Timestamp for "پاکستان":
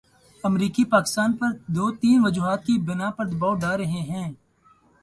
0.85-1.29